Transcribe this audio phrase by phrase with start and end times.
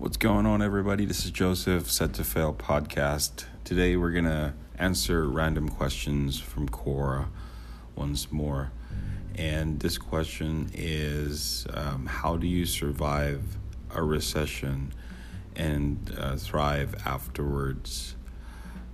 [0.00, 1.04] What's going on, everybody?
[1.04, 3.44] This is Joseph, Set to Fail podcast.
[3.64, 7.28] Today, we're going to answer random questions from Quora
[7.96, 8.72] once more.
[9.34, 13.42] And this question is um, How do you survive
[13.90, 14.94] a recession
[15.54, 18.16] and uh, thrive afterwards?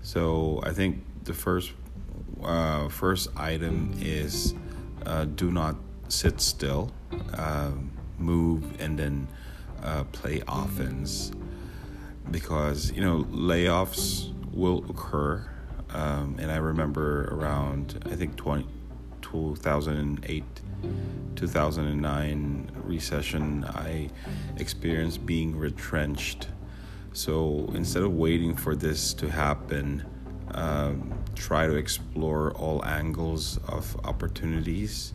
[0.02, 1.72] So, I think the first,
[2.42, 4.54] uh, first item is
[5.06, 5.76] uh, do not
[6.08, 6.90] sit still,
[7.34, 9.28] um, move, and then
[9.82, 11.32] uh, play offense
[12.30, 15.48] because you know layoffs will occur.
[15.90, 18.66] Um, and i remember around i think 20,
[19.22, 20.44] 2008
[21.36, 24.10] 2009 recession i
[24.56, 26.48] experienced being retrenched.
[27.12, 30.04] So instead of waiting for this to happen
[30.52, 35.12] um, try to explore all angles of opportunities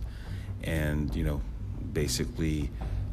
[0.64, 1.42] and you know
[1.94, 2.70] basically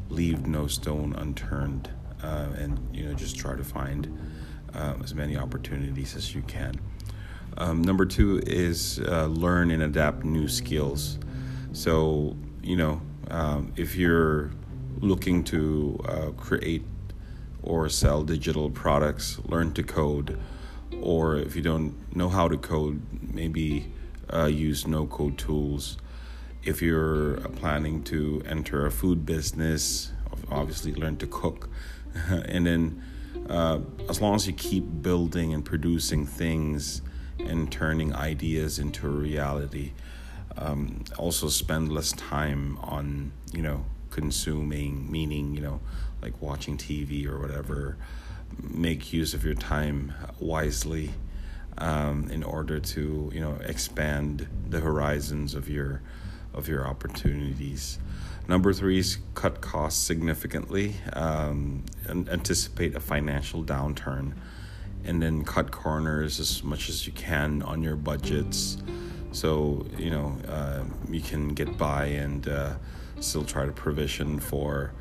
[0.09, 1.89] leave no stone unturned
[2.23, 4.17] uh, and you know just try to find
[4.73, 6.79] uh, as many opportunities as you can.
[7.57, 11.19] Um, number two is uh, learn and adapt new skills.
[11.71, 14.51] So you know um, if you're
[15.01, 16.83] looking to uh, create
[17.63, 20.39] or sell digital products learn to code.
[21.01, 23.91] Or if you don't know how to code maybe
[24.33, 25.97] uh, use no code tools
[26.63, 30.11] if you're planning to enter a food business,
[30.51, 31.69] obviously learn to cook.
[32.29, 33.03] and then,
[33.49, 33.79] uh,
[34.09, 37.01] as long as you keep building and producing things
[37.39, 39.93] and turning ideas into a reality,
[40.57, 45.79] um, also spend less time on, you know, consuming, meaning, you know,
[46.21, 47.97] like watching TV or whatever.
[48.61, 51.11] Make use of your time wisely.
[51.77, 56.01] Um, in order to you know expand the horizons of your
[56.53, 57.99] of your opportunities.
[58.47, 64.33] Number three is cut costs significantly um, and anticipate a financial downturn.
[65.05, 68.77] And then cut corners as much as you can on your budgets.
[69.31, 72.73] So, you know, uh, you can get by and uh,
[73.19, 74.93] still try to provision for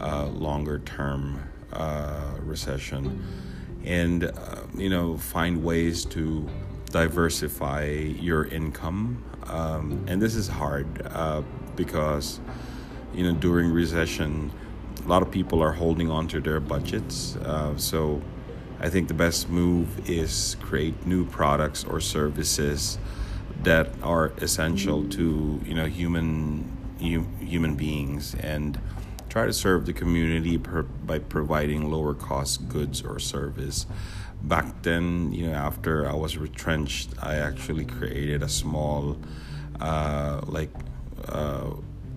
[0.00, 1.42] a longer term
[1.72, 3.26] uh, recession.
[3.84, 4.30] And, uh,
[4.74, 6.48] you know, find ways to
[6.90, 9.24] diversify your income.
[9.46, 11.42] Um, and this is hard uh,
[11.76, 12.40] because,
[13.14, 14.50] you know, during recession,
[15.04, 17.36] a lot of people are holding on to their budgets.
[17.36, 18.22] Uh, so
[18.80, 22.98] I think the best move is create new products or services
[23.62, 28.78] that are essential to, you know, human human beings and
[29.32, 33.86] try to serve the community per, by providing lower cost goods or service
[34.42, 39.16] back then, you know, after I was retrenched, I actually created a small,
[39.80, 40.70] uh, like,
[41.28, 41.70] uh,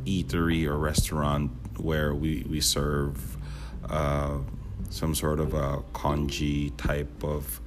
[0.06, 3.38] eatery or restaurant where we we serve
[3.90, 4.38] uh,
[4.90, 7.62] some sort of a congee type of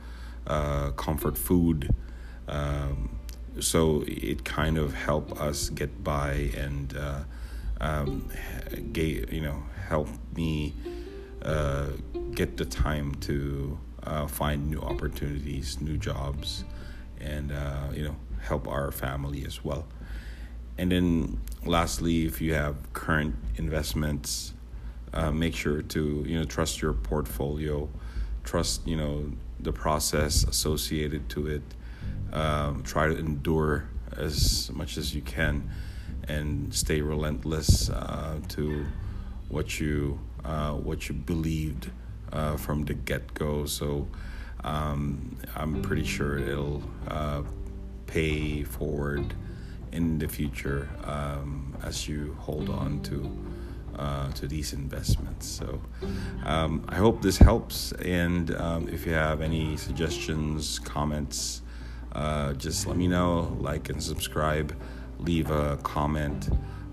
[0.47, 1.95] uh, comfort food.
[2.49, 3.19] Um,
[3.61, 7.21] so it kind of helped us get by and uh,
[7.81, 8.29] um,
[8.93, 10.75] gave, you know help me
[11.43, 11.87] uh,
[12.35, 16.65] get the time to uh, find new opportunities, new jobs,
[17.21, 19.87] and uh, you know help our family as well.
[20.77, 24.53] And then lastly, if you have current investments,
[25.13, 27.89] uh, make sure to you know trust your portfolio,
[28.45, 29.31] trust you know
[29.61, 31.63] the process associated to it.
[32.33, 35.71] Um, try to endure as much as you can,
[36.29, 38.87] and stay relentless uh, to
[39.49, 41.91] what you uh, what you believed
[42.33, 43.67] uh, from the get go.
[43.67, 44.07] So
[44.65, 47.43] um, I'm pretty sure it'll uh,
[48.07, 49.35] pay forward
[49.93, 53.31] in the future um, as you hold on to.
[53.99, 55.45] Uh, to these investments.
[55.45, 55.81] So
[56.45, 57.91] um, I hope this helps.
[57.91, 61.63] And um, if you have any suggestions, comments,
[62.13, 63.57] uh, just let me know.
[63.59, 64.73] Like and subscribe.
[65.19, 66.49] Leave a comment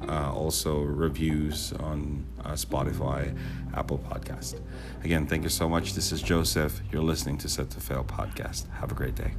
[0.08, 3.36] uh, also reviews on uh, Spotify,
[3.74, 4.60] Apple Podcast.
[5.04, 5.94] Again, thank you so much.
[5.94, 6.82] This is Joseph.
[6.92, 8.70] You're listening to Set to Fail podcast.
[8.80, 9.34] Have a great day.